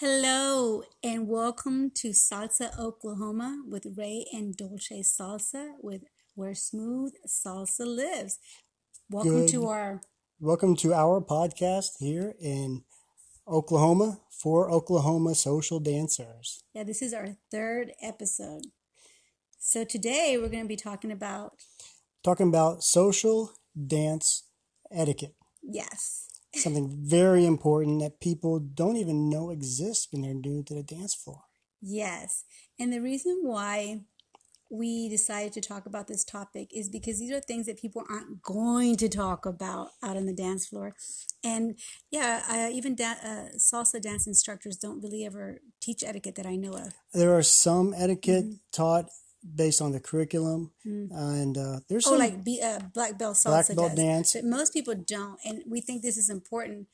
[0.00, 6.04] Hello and welcome to Salsa Oklahoma with Ray and Dolce Salsa with
[6.34, 8.38] where smooth salsa lives.
[9.10, 9.48] Welcome Good.
[9.50, 10.00] to our
[10.40, 12.84] Welcome to our podcast here in
[13.46, 16.62] Oklahoma for Oklahoma social dancers.
[16.72, 18.62] yeah, this is our third episode.
[19.58, 21.52] So today we're going to be talking about
[22.24, 23.52] Talking about social
[23.86, 24.44] dance
[24.90, 25.34] etiquette.
[25.62, 26.29] yes.
[26.54, 31.14] Something very important that people don't even know exists when they're new to the dance
[31.14, 31.42] floor.
[31.80, 32.44] Yes.
[32.78, 34.00] And the reason why
[34.70, 38.40] we decided to talk about this topic is because these are things that people aren't
[38.40, 40.94] going to talk about out on the dance floor.
[41.42, 41.76] And
[42.10, 46.54] yeah, I, even da- uh, salsa dance instructors don't really ever teach etiquette that I
[46.54, 46.94] know of.
[47.12, 49.06] There are some etiquette taught
[49.42, 53.44] based on the curriculum, and uh, there's Oh, some like be, uh, black belt salsa
[53.44, 53.96] black belt does.
[53.96, 54.32] dance.
[54.34, 56.88] But most people don't, and we think this is important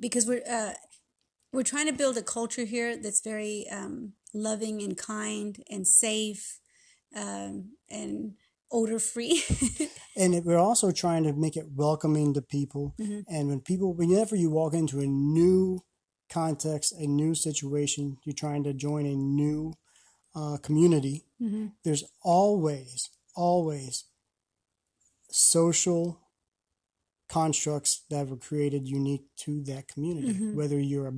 [0.00, 0.74] because we're uh,
[1.52, 6.58] we're trying to build a culture here that's very um, loving and kind and safe
[7.16, 8.34] um, and
[8.72, 9.42] odor free.
[10.16, 12.94] and it, we're also trying to make it welcoming to people.
[12.98, 13.24] Mhm.
[13.28, 15.80] And when people, whenever you walk into a new
[16.28, 19.74] context, a new situation, you're trying to join a new
[20.34, 24.04] uh, community, hmm there's always, always
[25.30, 26.20] social
[27.28, 30.32] constructs that were created unique to that community.
[30.34, 30.54] Mhm.
[30.54, 31.14] Whether you're a,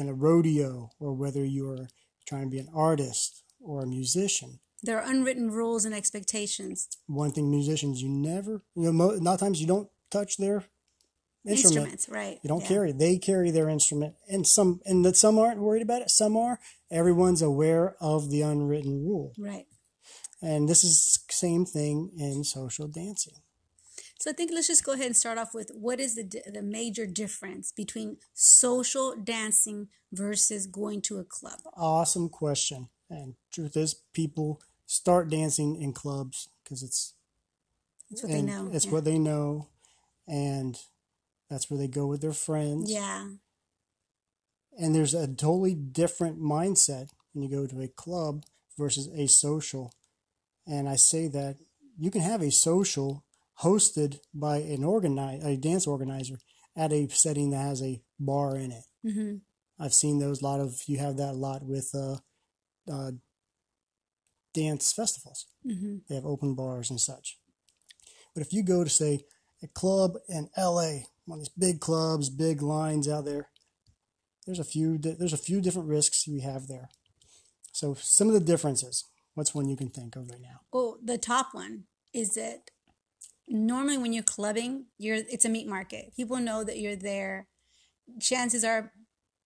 [0.00, 1.88] in a rodeo or whether you're
[2.26, 4.60] trying to be an artist or a musician.
[4.82, 6.88] There are unwritten rules and expectations.
[7.06, 10.36] One thing musicians, you never, you know, mo- a lot of times you don't touch
[10.36, 10.64] their
[11.46, 11.92] instrument.
[11.92, 12.38] Instruments, right?
[12.42, 12.68] You don't yeah.
[12.68, 12.92] carry.
[12.92, 16.10] They carry their instrument, and some and that some aren't worried about it.
[16.10, 16.58] Some are.
[16.90, 19.66] Everyone's aware of the unwritten rule, Right.
[20.40, 23.34] and this is same thing in social dancing.
[24.18, 26.62] So I think let's just go ahead and start off with what is the the
[26.62, 31.60] major difference between social dancing versus going to a club?
[31.76, 32.88] Awesome question.
[33.10, 37.14] And truth is, people start dancing in clubs because it's
[38.10, 38.70] That's what they know.
[38.72, 38.92] It's yeah.
[38.92, 39.68] what they know,
[40.26, 40.76] and
[41.48, 42.90] that's where they go with their friends.
[42.90, 43.24] yeah.
[44.78, 48.44] And there's a totally different mindset when you go to a club
[48.78, 49.92] versus a social.
[50.66, 51.56] And I say that
[51.98, 53.24] you can have a social
[53.62, 56.38] hosted by an organize a dance organizer
[56.76, 58.84] at a setting that has a bar in it.
[59.02, 59.36] hmm
[59.78, 62.16] I've seen those a lot of you have that a lot with uh,
[62.90, 63.12] uh,
[64.54, 65.46] dance festivals.
[65.64, 67.38] hmm They have open bars and such.
[68.34, 69.24] But if you go to say
[69.62, 71.04] a club in LA,
[71.34, 73.48] of these big clubs, big lines out there,
[74.46, 76.88] there's a few there's a few different risks we have there.
[77.72, 79.04] So some of the differences.
[79.34, 80.60] What's one you can think of right now?
[80.72, 82.70] Well, the top one is that
[83.46, 86.12] normally when you're clubbing, you're it's a meat market.
[86.16, 87.48] People know that you're there.
[88.20, 88.92] Chances are,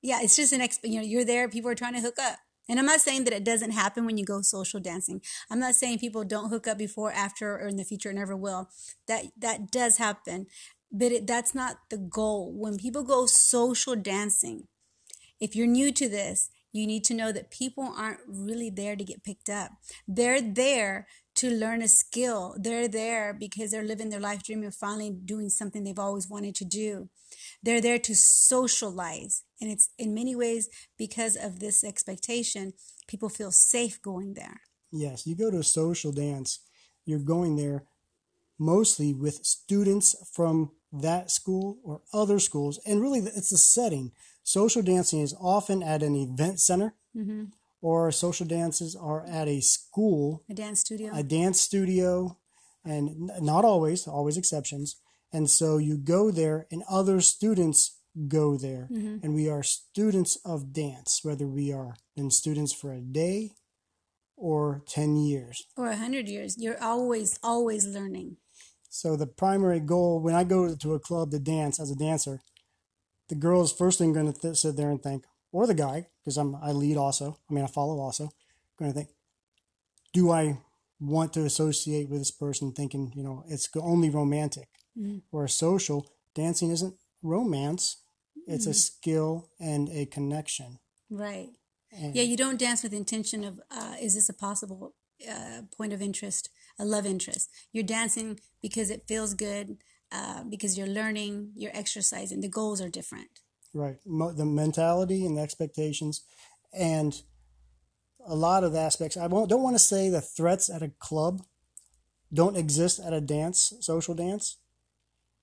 [0.02, 0.78] yeah, it's just an ex.
[0.84, 1.48] You know, you're there.
[1.48, 2.38] People are trying to hook up.
[2.68, 5.20] And I'm not saying that it doesn't happen when you go social dancing.
[5.50, 8.68] I'm not saying people don't hook up before, after, or in the future, never will.
[9.08, 10.46] That that does happen,
[10.92, 12.52] but it, that's not the goal.
[12.52, 14.68] When people go social dancing,
[15.40, 19.04] if you're new to this, you need to know that people aren't really there to
[19.04, 19.72] get picked up.
[20.06, 22.54] They're there to learn a skill.
[22.58, 26.54] They're there because they're living their life dream of finally doing something they've always wanted
[26.56, 27.08] to do.
[27.62, 29.42] They're there to socialize.
[29.60, 32.72] And it's in many ways because of this expectation,
[33.08, 34.60] people feel safe going there.
[34.92, 36.60] Yes, you go to a social dance,
[37.04, 37.84] you're going there
[38.58, 44.12] mostly with students from that school or other schools, and really it's the setting.
[44.42, 47.44] Social dancing is often at an event center, Mm-hmm.
[47.82, 51.10] or social dances are at a school, A dance studio.
[51.14, 52.38] a dance studio,
[52.84, 54.96] and not always, always exceptions.
[55.32, 57.98] And so you go there, and other students
[58.28, 59.22] go there, Mhm.
[59.22, 63.54] and we are students of dance, whether we are been students for a day
[64.36, 65.66] or 10 years.
[65.76, 66.56] or a hundred years.
[66.58, 68.36] You're always, always learning.
[68.92, 72.40] So the primary goal when I go to a club to dance as a dancer,
[73.28, 76.36] the girls first thing going to th- sit there and think, or the guy, because
[76.36, 77.38] I'm I lead also.
[77.48, 78.30] I mean I follow also.
[78.78, 79.10] Going to think,
[80.12, 80.58] do I
[80.98, 82.72] want to associate with this person?
[82.72, 84.68] Thinking you know it's only romantic
[84.98, 85.22] Mhm.
[85.30, 86.06] or social.
[86.34, 87.96] Dancing isn't romance.
[88.46, 90.78] It's a skill and a connection.
[91.08, 91.50] Right.
[91.92, 94.94] And Yeah, you don't dance with intention of uh, is this a possible
[95.28, 97.50] uh, point of interest, a love interest.
[97.72, 99.78] You're dancing because it feels good,
[100.12, 102.40] uh, because you're learning, you're exercising.
[102.40, 103.40] The goals are different.
[103.72, 103.98] Right.
[104.04, 106.22] Mo- the mentality and the expectations
[106.72, 107.22] and
[108.26, 109.16] a lot of the aspects.
[109.16, 111.42] I won't, don't want to say the threats at a club
[112.32, 114.58] don't exist at a dance, social dance,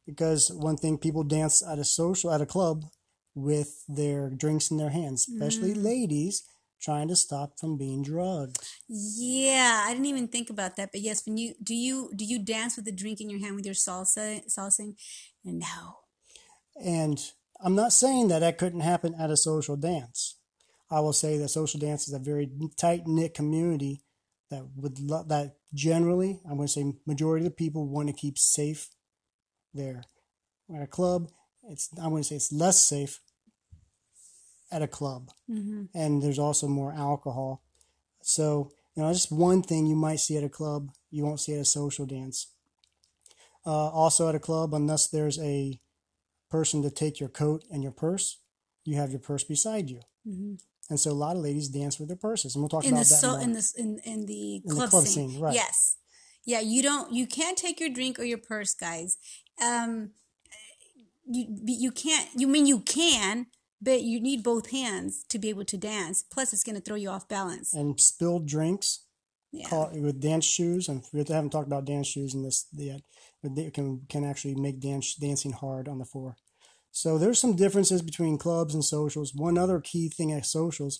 [0.05, 2.85] because one thing people dance at a social, at a club,
[3.35, 5.83] with their drinks in their hands, especially Mm.
[5.83, 6.43] ladies
[6.81, 8.57] trying to stop from being drugged.
[8.87, 10.91] Yeah, I didn't even think about that.
[10.91, 13.55] But yes, when you do you do you dance with a drink in your hand
[13.55, 14.95] with your salsa salsing?
[15.43, 15.97] No.
[16.83, 17.19] And
[17.63, 20.37] I'm not saying that that couldn't happen at a social dance.
[20.89, 24.03] I will say that social dance is a very tight knit community
[24.49, 28.13] that would lo- that generally I'm going to say majority of the people want to
[28.13, 28.89] keep safe
[29.73, 30.03] there.
[30.73, 31.29] At a club,
[31.69, 33.19] it's I'm going to say it's less safe
[34.71, 37.61] at a club, hmm and there's also more alcohol.
[38.21, 41.53] So you know, just one thing you might see at a club, you won't see
[41.53, 42.47] at a social dance.
[43.65, 45.79] Uh, also at a club, unless there's a
[46.49, 48.39] person to take your coat and your purse,
[48.85, 49.99] you have your purse beside you.
[50.25, 50.55] hmm
[50.89, 53.03] And so a lot of ladies dance with their purses, and we'll talk In the
[53.03, 55.29] about that so in the in in the In the club, club scene.
[55.29, 55.53] scene, right.
[55.53, 55.97] Yes.
[56.45, 59.17] Yeah, you don't you can't take your drink or your purse, guys.
[59.61, 60.11] Um
[61.25, 63.47] you you can't you mean you can,
[63.81, 66.23] but you need both hands to be able to dance.
[66.23, 67.73] Plus it's going to throw you off balance.
[67.73, 69.01] and spilled drinks
[69.51, 69.69] Yeah.
[69.69, 73.01] call, with dance shoes, and we haven't talked about dance shoes in this yet,
[73.41, 76.35] but they can can actually make dance dancing hard on the floor.
[76.91, 79.33] So there's some differences between clubs and socials.
[79.35, 80.99] One other key thing at socials,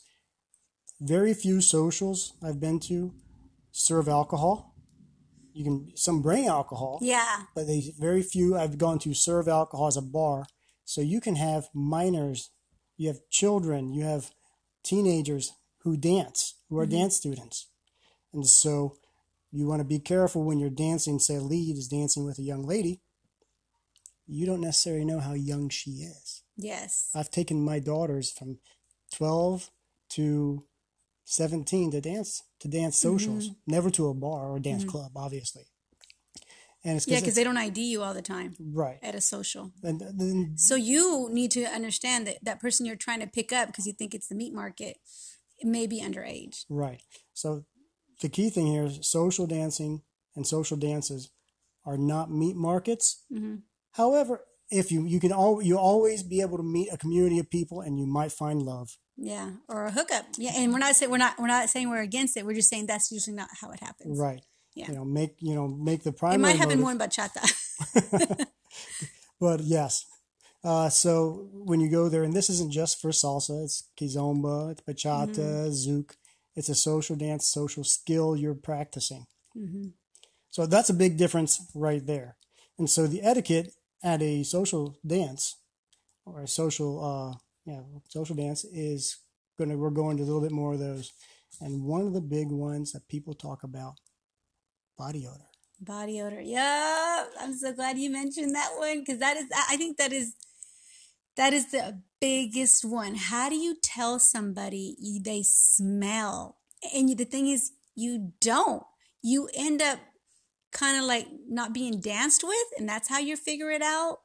[1.02, 3.14] very few socials I've been to
[3.72, 4.76] serve alcohol.
[5.54, 7.46] You can some bring alcohol, Yeah.
[7.56, 10.46] but they very few I've gone to serve alcohol as a bar.
[10.86, 12.52] So you can have minors,
[12.98, 14.32] you have children, you have
[14.84, 15.54] teenagers
[15.84, 16.98] who dance, who are mm-hmm.
[16.98, 17.68] dance students.
[18.34, 18.98] And so
[19.52, 22.44] you want to be careful when you're dancing, say a lead is dancing with a
[22.44, 23.02] young lady.
[24.28, 26.44] You don't necessarily know how young she is.
[26.58, 27.10] Yes.
[27.16, 28.58] I've taken my daughters from
[29.14, 29.70] 12
[30.10, 30.66] to
[31.26, 33.18] 17 to dance to dance mm-hmm.
[33.18, 34.92] socials, never to a bar or a dance mm-hmm.
[34.92, 35.68] club, obviously.
[36.88, 38.98] And it's Yeah, because they don't ID you all the time right.
[39.04, 39.72] at a social.
[39.84, 43.68] And then So you need to understand that that person you're trying to pick up
[43.68, 44.98] because you think it's the meat market
[45.60, 46.66] it may be underage.
[46.70, 47.02] Right.
[47.34, 47.66] So
[48.22, 50.02] the key thing here is social dancing
[50.36, 51.30] and social dances
[51.84, 53.24] are not meat markets.
[53.32, 53.64] Mhm.
[53.92, 57.50] However, if you you can all you always be able to meet a community of
[57.50, 58.98] people and you might find love.
[59.18, 60.26] Yeah, or a hookup.
[60.38, 62.46] Yeah, and we're not saying we're not we're not saying we're against it.
[62.46, 64.20] We're just saying that's usually not how it happens.
[64.20, 64.44] Right.
[64.78, 64.88] Yeah.
[64.90, 66.40] You know, make you know make the primary.
[66.40, 68.46] It might happen motive- more in bachata.
[69.40, 70.06] But yes.
[70.64, 74.82] Uh, so when you go there, and this isn't just for salsa, it's kizomba, it's
[74.82, 76.12] bachata, zouk.
[76.56, 79.26] It's a social dance, social skill you're practicing.
[79.54, 79.90] hmm
[80.50, 82.38] So that's a big difference right there.
[82.80, 83.74] And so the etiquette
[84.04, 85.56] at a social dance
[86.26, 89.18] or a social, uh, yeah, social dance is
[89.58, 89.78] gonna.
[89.78, 91.12] We're going to a little bit more of those,
[91.62, 93.96] and one of the big ones that people talk about,
[94.98, 95.42] body odor.
[95.80, 96.42] Body odor.
[96.42, 100.34] Yeah, I'm so glad you mentioned that one because that is I think that is
[101.36, 103.16] that is the biggest one.
[103.16, 106.58] How do you tell somebody they smell?
[106.96, 108.84] And the thing is, you don't.
[109.22, 110.00] You end up
[110.72, 114.18] kind of like not being danced with, and that's how you figure it out.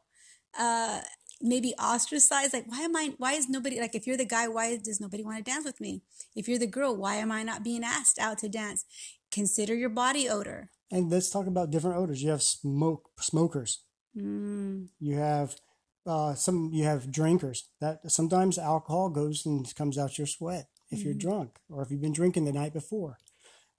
[0.58, 1.00] Uh,
[1.40, 2.54] maybe ostracized.
[2.54, 3.14] Like, why am I?
[3.18, 3.94] Why is nobody like?
[3.94, 6.02] If you're the guy, why does nobody want to dance with me?
[6.34, 8.84] If you're the girl, why am I not being asked out to dance?
[9.32, 10.70] Consider your body odor.
[10.90, 12.22] And let's talk about different odors.
[12.22, 13.82] You have smoke smokers.
[14.16, 14.88] Mm.
[15.00, 15.56] You have
[16.06, 16.70] uh, some.
[16.72, 17.70] You have drinkers.
[17.80, 22.02] That sometimes alcohol goes and comes out your sweat if you're drunk or if you've
[22.02, 23.16] been drinking the night before.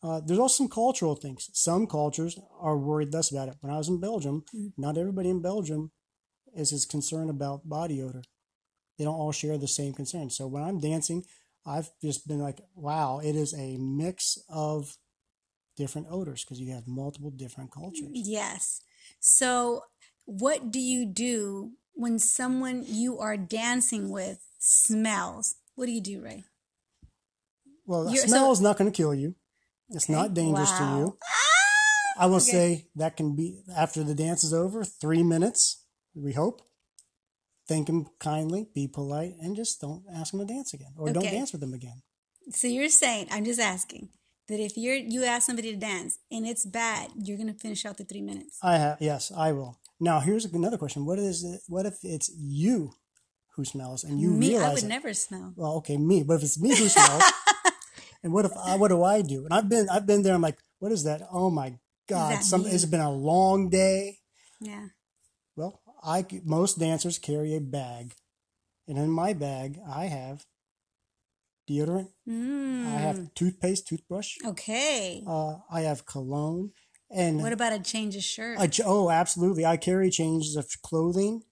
[0.02, 1.50] Uh, there's also some cultural things.
[1.54, 3.56] Some cultures are worried less about it.
[3.62, 4.44] When I was in Belgium,
[4.76, 5.92] not everybody in Belgium
[6.56, 8.24] is as concerned about body odor.
[8.98, 10.30] They don't all share the same concern.
[10.30, 11.24] So when I'm dancing,
[11.66, 14.98] I've just been like, wow, it is a mix of
[15.76, 18.10] different odors because you have multiple different cultures.
[18.14, 18.82] Yes.
[19.20, 19.84] So,
[20.26, 25.56] what do you do when someone you are dancing with smells?
[25.76, 26.46] What do you do, Ray?
[27.86, 29.36] Well, the You're- smell so- is not going to kill you.
[29.90, 30.14] It's Okay.
[30.14, 31.00] not dangerous to Wow.
[31.00, 31.18] you.
[32.18, 32.52] I will Okay.
[32.52, 35.84] say that can be after the dance is over, three minutes,
[36.16, 36.62] we hope.
[37.68, 41.24] Thank them kindly, be polite, and just don't ask them to dance again or don't
[41.24, 42.04] dance with them again.
[42.52, 44.10] So you're saying, I'm just asking
[44.48, 47.98] that if you're you ask somebody to dance and it's bad, you're gonna finish out
[47.98, 48.58] the three minutes.
[48.62, 49.80] I have, yes, I will.
[50.00, 51.06] Now, here's another question.
[51.06, 51.62] What is it?
[51.68, 52.94] What if it's you
[53.56, 54.88] who smells and you me, realize I would it?
[54.88, 55.54] never smell.
[55.56, 56.24] well, okay, me.
[56.24, 57.24] But if it's me who smells,
[58.24, 59.46] and what if I, what do I do?
[59.46, 60.34] And I've been I've been there.
[60.34, 61.22] I'm like, what is that?
[61.32, 61.78] Oh my
[62.10, 62.44] god!
[62.44, 64.18] Some it's been a long day.
[64.60, 64.88] Yeah.
[65.56, 68.14] Well, I most dancers carry a bag,
[68.88, 70.46] and in my bag I have
[71.70, 72.10] deodorant.
[72.28, 72.88] Mm.
[72.88, 74.38] I have toothpaste, toothbrush.
[74.46, 75.24] Okay.
[75.28, 76.72] Uh, I have cologne,
[77.10, 78.58] and What about a change of shirt?
[78.60, 79.66] I, oh, absolutely.
[79.66, 81.44] I carry changes of clothing.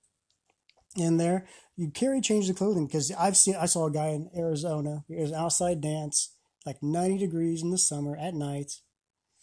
[0.97, 1.47] in there.
[1.77, 5.03] You carry change of clothing because I've seen I saw a guy in Arizona.
[5.09, 8.73] It was outside dance, like 90 degrees in the summer at night,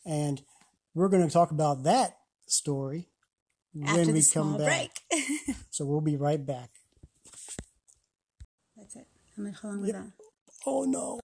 [0.04, 0.42] and
[0.94, 3.08] we're going to talk about that story
[3.82, 4.90] After when we come back.
[5.70, 6.70] So we'll be right back.
[8.76, 9.06] That's it.
[9.36, 10.10] How much how long was that?
[10.66, 11.20] Oh no.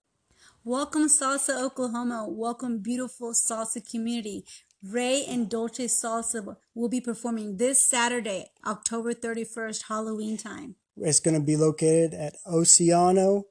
[0.62, 2.26] Welcome, Salsa Oklahoma.
[2.28, 4.44] Welcome, beautiful salsa community.
[4.82, 10.76] Ray and Dolce Salsa will be performing this Saturday, October 31st, Halloween time.
[10.96, 13.44] It's going to be located at Oceano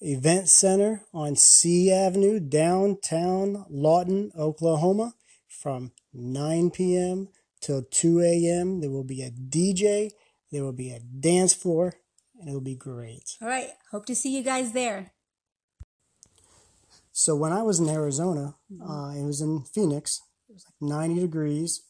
[0.00, 5.14] Event Center on C Avenue, downtown Lawton, Oklahoma,
[5.48, 7.28] from 9 p.m.
[7.60, 8.80] till 2 a.m.
[8.80, 10.10] There will be a DJ,
[10.52, 11.94] there will be a dance floor,
[12.38, 13.36] and it will be great.
[13.40, 13.70] All right.
[13.90, 15.13] Hope to see you guys there.
[17.16, 20.20] So when I was in Arizona, uh, it was in Phoenix.
[20.48, 21.80] It was like 90 degrees,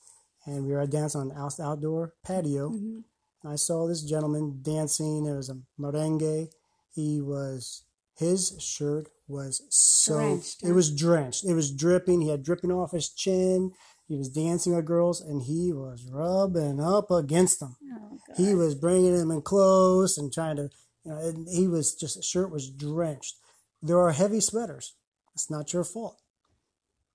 [0.44, 2.68] and we were at dance on an outdoor patio.
[2.68, 3.04] And
[3.42, 5.24] I saw this gentleman dancing.
[5.24, 6.48] It was a merengue.
[6.94, 7.84] He was
[8.18, 11.44] his shirt was so Drenched, it was drenched.
[11.44, 12.20] It was dripping.
[12.20, 13.72] He had dripping off his chin.
[14.06, 17.76] He was dancing with girls, and he was rubbing up against them.
[17.90, 20.68] Oh, He was bringing them in close and trying to,
[21.04, 23.36] you know, and he was just, his shirt was drenched.
[23.82, 24.94] There are heavy sweaters.
[25.34, 26.20] It's not your fault.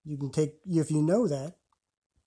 [0.03, 1.55] You can take, if you know that,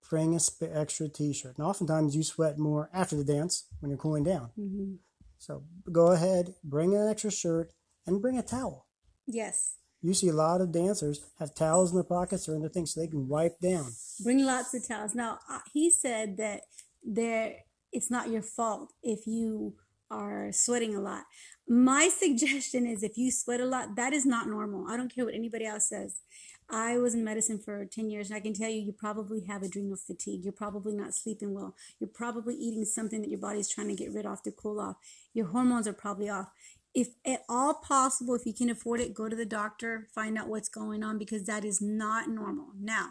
[0.09, 1.57] bring a sp- extra t shirt.
[1.57, 4.51] And oftentimes you sweat more after the dance when you're cooling down.
[4.57, 4.99] Mhm.
[5.37, 7.73] So go ahead, bring an extra shirt,
[8.05, 8.87] and bring a towel.
[9.25, 9.77] Yes.
[10.01, 12.93] You see a lot of dancers have towels in their pockets or in their things
[12.93, 13.91] so they can wipe down.
[14.21, 15.15] Bring lots of towels.
[15.15, 15.39] Now,
[15.73, 16.61] he said that
[17.03, 19.75] there it's not your fault if you
[20.13, 21.23] are sweating a lot.
[21.67, 24.87] My suggestion is if you sweat a lot, that is not normal.
[24.87, 26.21] I don't care what anybody else says.
[26.69, 29.63] I was in medicine for 10 years and I can tell you, you probably have
[29.63, 30.43] adrenal fatigue.
[30.43, 31.75] You're probably not sleeping well.
[31.99, 34.95] You're probably eating something that your body's trying to get rid of to cool off.
[35.33, 36.47] Your hormones are probably off.
[36.93, 40.47] If at all possible, if you can afford it, go to the doctor, find out
[40.47, 42.67] what's going on because that is not normal.
[42.79, 43.09] Now,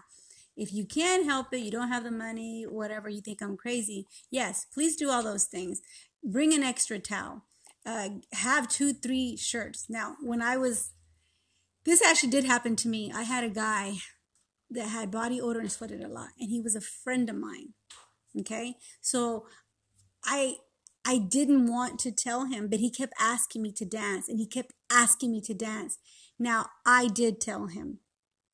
[0.56, 4.06] if you can help it, you don't have the money, whatever, you think I'm crazy,
[4.30, 5.80] yes, please do all those things.
[6.24, 7.44] Bring an extra towel.
[7.84, 9.86] Uh, have two, three shirts.
[9.88, 10.92] Now, when I was,
[11.84, 13.10] this actually did happen to me.
[13.12, 13.94] I had a guy
[14.70, 17.74] that had body odor and sweated a lot, and he was a friend of mine.
[18.38, 19.46] Okay, so
[20.24, 20.56] I
[21.04, 24.46] I didn't want to tell him, but he kept asking me to dance, and he
[24.46, 25.98] kept asking me to dance.
[26.38, 27.98] Now I did tell him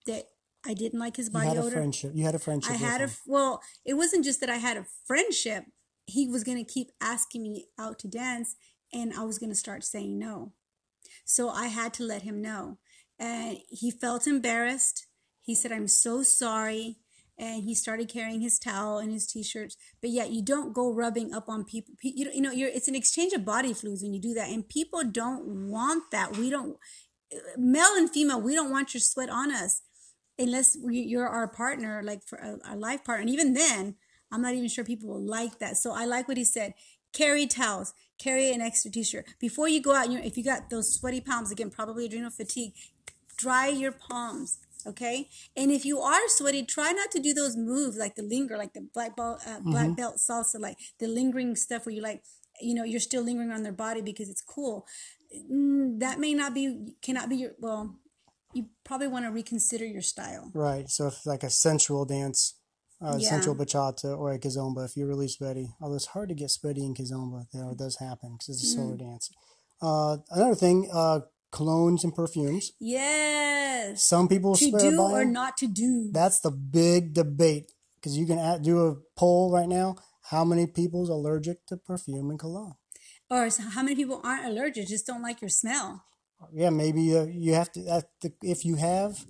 [0.06, 0.24] that
[0.66, 1.70] I didn't like his You body had a odor.
[1.76, 2.12] friendship.
[2.14, 2.72] You had a friendship.
[2.72, 3.10] I had a him.
[3.26, 5.64] well, it wasn't just that I had a friendship.
[6.08, 8.56] He was going to keep asking me out to dance
[8.92, 10.52] and I was going to start saying no.
[11.24, 12.78] So I had to let him know.
[13.18, 15.06] And he felt embarrassed.
[15.42, 16.98] He said, "I'm so sorry."
[17.36, 19.76] And he started carrying his towel and his t-shirts.
[20.00, 21.94] But yet you don't go rubbing up on people.
[22.02, 24.50] You know, you know, you're it's an exchange of body fluids when you do that.
[24.50, 26.36] And people don't want that.
[26.36, 26.76] We don't
[27.56, 29.82] male and female, we don't want your sweat on us
[30.38, 33.22] unless you're our partner, like for a, our life partner.
[33.22, 33.96] And even then,
[34.30, 35.76] I'm not even sure people will like that.
[35.76, 36.74] So I like what he said.
[37.12, 39.26] Carry towels, carry an extra t-shirt.
[39.40, 42.30] Before you go out, you know, if you got those sweaty palms, again, probably adrenal
[42.30, 42.74] fatigue,
[43.36, 44.58] dry your palms.
[44.86, 45.28] Okay.
[45.56, 48.74] And if you are sweaty, try not to do those moves like the linger, like
[48.74, 52.22] the black belt, uh, black belt salsa, like the lingering stuff where you like,
[52.60, 54.86] you know, you're still lingering on their body because it's cool.
[55.50, 57.96] Mm, that may not be, cannot be your, well,
[58.54, 60.50] you probably want to reconsider your style.
[60.54, 60.88] Right.
[60.88, 62.54] So if like a sensual dance,
[63.00, 63.28] uh, Yeah.
[63.30, 66.84] sensual bachata or a kizomba, if you're really sweaty, although it's hard to get sweaty
[66.84, 68.98] in kizomba, you know, it does happen because it's a slower Mm.
[68.98, 69.30] dance.
[69.80, 71.20] Uh, another thing, uh,
[71.52, 72.72] colognes and perfumes.
[72.80, 74.02] Yes.
[74.04, 75.32] Some people To swear do by or them.
[75.32, 76.10] not to do.
[76.12, 79.96] That's the big debate because you can do a poll right now.
[80.30, 82.74] How many people's allergic to perfume and cologne?
[83.30, 86.02] Or how many people aren't allergic, just don't like your smell?
[86.52, 87.80] Yeah, maybe uh, you have to.
[88.20, 89.24] The, if you have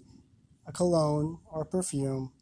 [0.67, 2.33] a cologne or perfume,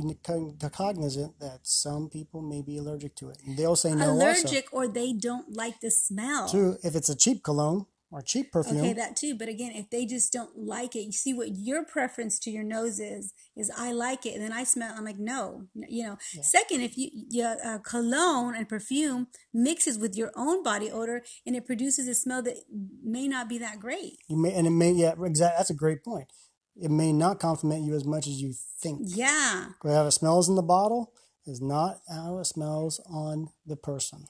[0.00, 3.38] be cognizant that some people may be allergic to it.
[3.46, 4.10] And they'll say no.
[4.10, 6.48] Also, allergic or they don't like the smell.
[6.48, 9.34] too, if it's a cheap cologne or cheap perfume, Okay, that too.
[9.36, 12.62] But again, if they just don't like it, you see what your preference to your
[12.62, 13.32] nose is.
[13.56, 14.94] Is I like it, and then I smell.
[14.96, 16.18] I'm like, no, you know.
[16.40, 21.56] Second, if you your uh, cologne and perfume mixes with your own body odor, and
[21.56, 22.56] it produces a smell that
[23.02, 24.18] may not be that great.
[24.28, 24.92] you may, and it may.
[24.92, 25.56] Yeah, exactly.
[25.58, 26.28] That's a great point.
[26.76, 29.00] It may not compliment you as much as you think.
[29.04, 31.12] Yeah, How it smells in the bottle
[31.46, 34.24] is not how it smells on the person.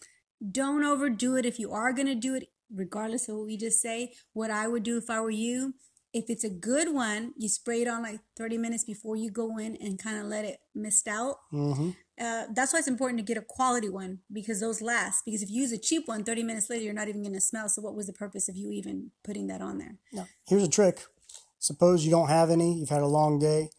[0.52, 1.46] don't overdo it.
[1.46, 4.68] If you are going to do it, regardless of what we just say, what I
[4.68, 5.74] would do if I were you,
[6.12, 9.58] if it's a good one, you spray it on like 30 minutes before you go
[9.58, 11.36] in and kind of let it mist out.
[11.50, 15.24] hmm Uh, that's why it's important to get a quality one because those last.
[15.24, 17.40] Because if you use a cheap one, 30 minutes later, you're not even going to
[17.40, 17.68] smell.
[17.68, 19.96] So, what was the purpose of you even putting that on there?
[20.12, 21.00] Now, here's a trick.
[21.64, 23.70] Suppose you don't have any, you've had a long day.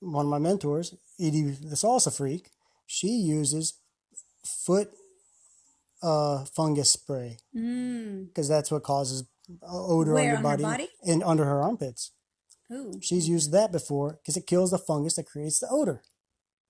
[0.00, 2.48] One of my mentors, Edie the salsa freak,
[2.86, 3.74] she uses
[4.66, 4.88] foot
[6.02, 8.28] uh, fungus spray Mm.
[8.28, 9.24] because that's what causes
[9.62, 10.88] odor Where, on your on body, body?
[11.06, 12.12] and under her armpits.
[12.72, 12.98] Ooh.
[13.02, 16.02] She's used that before because it kills the fungus that creates the odor.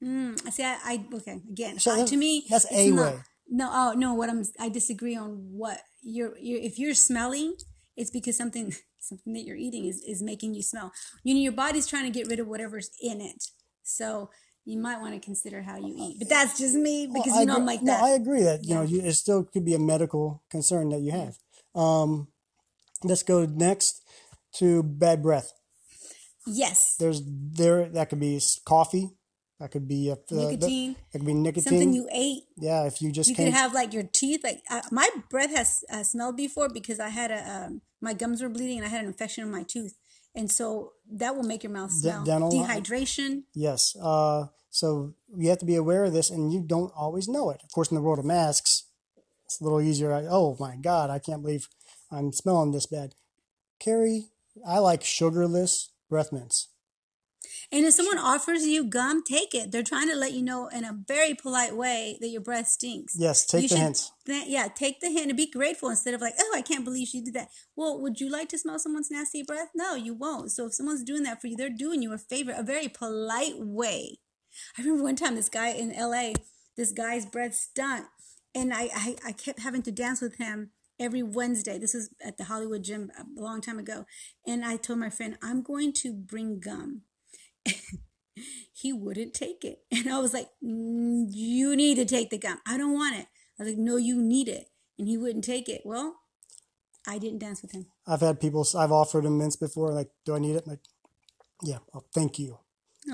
[0.03, 0.45] Mm.
[0.47, 1.41] I see, I, I okay.
[1.49, 3.21] Again, So uh, to me, that's a not- way.
[3.49, 4.15] No, oh no.
[4.15, 6.35] What I'm, I disagree on what you're.
[6.41, 7.55] you're if you're smelling,
[7.97, 8.75] it's because something,
[9.09, 10.93] something that you're eating is is making you smell.
[11.23, 13.45] You know, your body's trying to get rid of whatever's in it.
[13.83, 14.31] So
[14.65, 16.17] you might want to consider how you eat.
[16.19, 18.03] But that's just me because Well, you know I'm agree- like no, that.
[18.03, 21.13] I agree that you know you, it still could be a medical concern that you
[21.13, 21.37] have.
[21.75, 22.29] Um,
[23.03, 24.03] let's go next
[24.57, 25.53] to bad breath.
[26.47, 29.11] yes, There's there that could be coffee,
[29.61, 30.95] that could be a, the- nicotine.
[31.13, 31.63] that could be nicotine.
[31.65, 32.43] something you ate.
[32.57, 34.43] yeah, if you just You could have like your teeth.
[34.45, 38.43] Like uh, my breath has uh, smelled before because I had a um, my gums
[38.43, 39.97] were bleeding and I had an infection in my tooth,
[40.35, 42.25] and so that will make your mouth smell.
[42.25, 43.45] dental- Dehydration.
[43.55, 43.97] yes.
[44.01, 47.61] Uh, so you have to be aware of this, and you don't always know it.
[47.65, 48.85] Of course, in the world of masks,
[49.47, 50.13] it's a little easier.
[50.13, 51.69] I, oh my God, I can't believe
[52.11, 53.15] I'm smelling this bad.
[53.79, 54.27] Carrie,
[54.67, 56.69] I like sugarless breath mints.
[57.73, 59.73] And if someone offers you gum, take it.
[59.73, 63.15] They're trying to let you know in a very polite way that your breath stinks.
[63.17, 64.13] Yes, take You the hints.
[64.27, 67.09] th- yeah, take the hint and be grateful instead of like, oh, I can't believe
[67.09, 67.49] she did that.
[67.77, 69.71] Well, would you like to smell someone's nasty breath?
[69.75, 70.53] No, you won't.
[70.53, 73.55] So if someone's doing that for you, they're doing you a favor, a very polite
[73.59, 74.19] way.
[74.79, 76.33] I remember one time this guy in LA,
[76.77, 78.07] this guy's breath stunk.
[78.55, 81.77] And I, I, I kept having to dance with him every Wednesday.
[81.79, 84.07] This was at the Hollywood gym a long time ago.
[84.47, 87.03] And I told my friend, I'm going to bring gum.
[88.73, 89.79] he wouldn't take it.
[89.93, 92.59] And I was like, "Mm, You need to take the gum.
[92.67, 93.27] I don't want it.
[93.59, 94.67] I was like, No, you need it.
[94.99, 95.83] And he wouldn't take it.
[95.85, 96.17] Well,
[97.07, 97.87] I didn't dance with him.
[98.07, 100.67] I've had people, I've offered him mints before, like, do I need it?
[100.67, 100.81] Like,
[101.63, 102.59] yeah, well, thank you.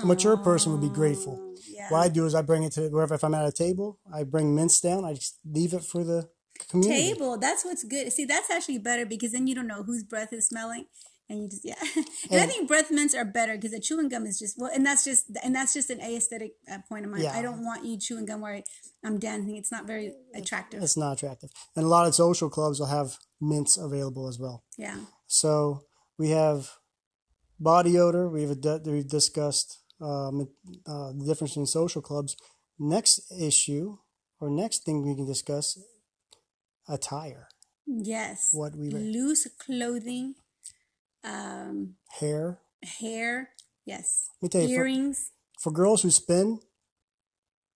[0.01, 1.53] A mature person would be grateful.
[1.69, 1.89] Yeah.
[1.89, 4.23] What I do is I bring it to wherever, if I'm at a table, I
[4.23, 6.29] bring mints down, I just leave it for the
[6.69, 7.13] community.
[7.13, 7.37] Table.
[7.37, 8.11] That's what's good.
[8.13, 10.85] See, that's actually better because then you don't know whose breath is smelling.
[11.31, 11.75] And you just yeah,
[12.29, 14.85] and, I think breath mints are better because the chewing gum is just well, and
[14.85, 17.21] that's just and that's just an aesthetic uh, point of mine.
[17.21, 17.37] Yeah.
[17.37, 18.61] I don't want you chewing gum where
[19.05, 19.55] I'm dancing.
[19.55, 20.83] It's not very attractive.
[20.83, 21.49] It's not attractive.
[21.75, 24.63] And a lot of social clubs will have mints available as well.
[24.77, 24.97] Yeah.
[25.27, 25.83] So
[26.17, 26.71] we have
[27.59, 28.29] body odor.
[28.29, 30.49] We've we've discussed um,
[30.85, 32.35] uh, the difference in social clubs.
[32.77, 33.97] Next issue
[34.41, 35.79] or next thing we can discuss
[36.89, 37.47] attire,
[37.85, 38.49] Yes.
[38.51, 39.01] What we wear.
[39.01, 40.35] loose clothing,
[41.23, 42.59] um, hair.
[42.99, 43.49] hair.
[43.85, 44.29] Yes.
[44.41, 45.31] Let me tell you, Earrings.
[45.59, 46.59] for girls who spin,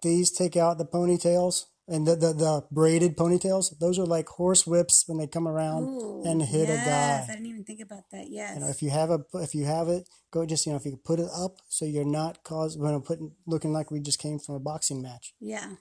[0.01, 3.77] these take out the ponytails and the, the, the braided ponytails.
[3.79, 7.33] Those are like horse whips when they come around Ooh, and hit yes, a guy.
[7.33, 8.27] I didn't even think about that.
[8.29, 8.55] Yes.
[8.55, 10.85] You know, if you have a, if you have it, go just you know if
[10.85, 14.19] you put it up so you're not cause when I'm putting looking like we just
[14.19, 15.33] came from a boxing match.
[15.39, 15.71] Yeah.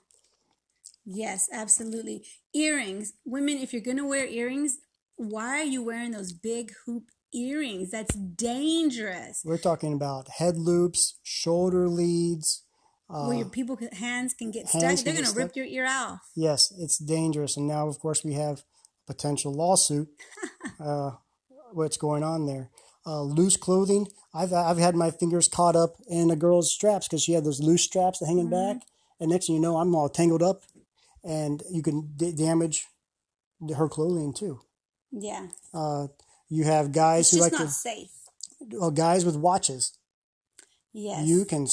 [1.06, 2.24] Yes, absolutely.
[2.54, 3.12] Earrings.
[3.26, 4.78] Women, if you're going to wear earrings,
[5.16, 7.90] why are you wearing those big hoop earrings?
[7.90, 9.42] That's dangerous.
[9.44, 12.62] We're talking about head loops, shoulder leads.
[13.08, 14.82] Where your people hands can get stuck.
[14.82, 16.20] Uh, hands can They're going to rip your ear off.
[16.34, 17.56] Yes, it's dangerous.
[17.56, 18.60] And now, of course, we have
[19.06, 20.08] a potential lawsuit.
[20.80, 21.10] uh,
[21.72, 22.70] what's going on there?
[23.06, 24.08] Uh, loose clothing.
[24.32, 27.60] I've I've had my fingers caught up in a girl's straps because she had those
[27.60, 28.78] loose straps hanging Mm-hmm.
[28.78, 28.86] back,
[29.20, 30.62] and next thing you know, I'm all tangled up,
[31.22, 32.86] and you can d- damage
[33.76, 34.60] her clothing too.
[35.12, 35.48] Yeah.
[35.72, 36.06] Uh,
[36.48, 38.10] you have guys It's who like not to, safe.
[38.80, 39.92] uh, guys with watches.
[40.92, 41.26] Yes.
[41.26, 41.66] You can,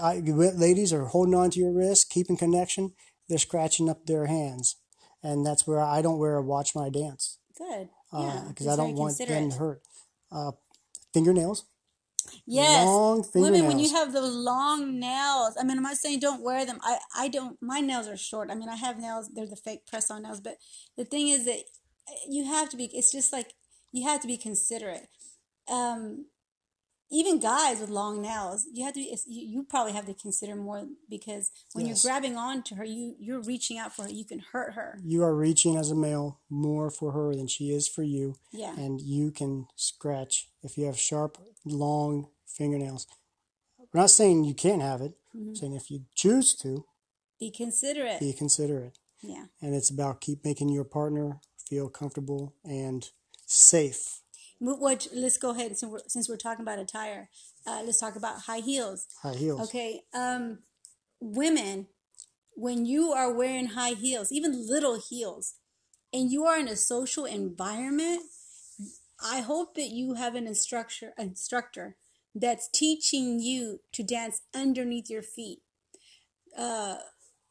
[0.00, 2.92] I, ladies are holding on to your wrist, keeping connection.
[3.28, 4.76] They're scratching up their hands,
[5.22, 7.88] and that's where I don't wear a watch when I dance Good.
[8.12, 8.44] Yeah.
[8.48, 9.82] because just I don't want them hurt.
[10.30, 10.52] Uh,
[11.12, 11.64] fingernails,
[12.46, 12.84] Yes.
[12.86, 16.64] long Women, when you have those long nails, I mean, I'm not saying don't wear
[16.64, 16.78] them.
[16.82, 18.50] I, I don't, my nails are short.
[18.50, 20.56] I mean, I have nails, they're the fake press on nails, but
[20.96, 21.58] the thing is that
[22.28, 23.54] you have to be, it's just like,
[23.92, 25.08] you have to be considerate.
[25.68, 26.26] Um,
[27.10, 30.56] even guys with long nails, you have to be, you, you probably have to consider
[30.56, 32.02] more because when Yes.
[32.02, 34.98] you're grabbing on to her, you, you're reaching out for her, you can hurt her.
[35.04, 38.74] you are reaching as a male more for her than she is for you, Yeah.
[38.78, 43.06] and you can scratch if you have sharp, long fingernails.
[43.92, 45.12] We're not saying you can't have it.
[45.36, 45.48] Mm-hmm.
[45.48, 46.86] We're saying if you choose to,
[47.38, 48.20] Be considerate.
[48.20, 48.96] be considerate.
[49.24, 49.44] Yeah.
[49.60, 53.08] and it's about keep making your partner feel comfortable and
[53.52, 54.20] safe.
[54.58, 57.28] What, let's go ahead since we're, since we're talking about attire.
[57.66, 59.06] Uh, let's talk about high heels.
[59.22, 59.60] High heels.
[59.68, 60.02] Okay.
[60.14, 60.60] Um,
[61.20, 61.88] women,
[62.54, 65.54] when you are wearing high heels, even little heels,
[66.12, 68.22] and you are in a social environment,
[69.24, 71.96] I hope that you have an instructor instructor
[72.34, 75.60] that's teaching you to dance underneath your feet.
[76.56, 76.96] Uh,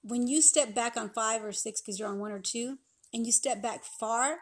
[0.04, 2.78] when you step back on five or six because you're on one or two,
[3.14, 4.40] and you step back far,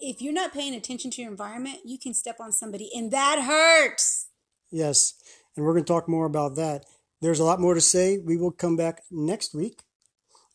[0.00, 3.42] if you're not paying attention to your environment, you can step on somebody, and that
[3.42, 4.28] hurts.
[4.70, 5.14] Yes,
[5.56, 6.84] and we're going to talk more about that.
[7.20, 8.18] There's a lot more to say.
[8.18, 9.82] We will come back next week,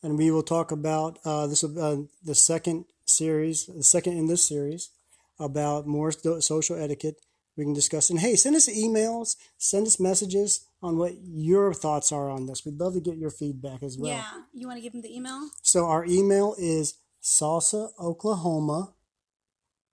[0.02, 4.46] and we will talk about uh, this uh, the second series, the second in this
[4.46, 4.90] series,
[5.38, 7.16] about more social etiquette.
[7.56, 8.08] We can discuss.
[8.08, 12.64] And hey, send us emails, send us messages on what your thoughts are on this.
[12.64, 14.12] We'd love to get your feedback as well.
[14.12, 15.50] Yeah, you want to give them the email?
[15.60, 18.92] So our email is salsaoklahoma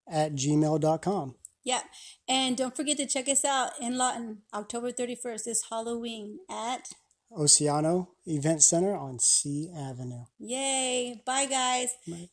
[0.09, 1.35] at gmail.com.
[1.63, 1.83] Yep.
[2.29, 6.89] And don't forget to check us out in Lawton, October 31st, this Halloween at
[7.31, 10.23] Oceano Event Center on C Avenue.
[10.39, 11.21] Yay.
[11.25, 11.89] Bye, guys.
[12.07, 12.29] Bye.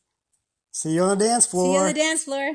[0.71, 1.65] See you on the dance floor.
[1.65, 2.51] See you on the dance floor.